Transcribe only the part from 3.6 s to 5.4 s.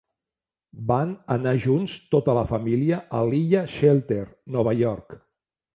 Shelter, Nova York.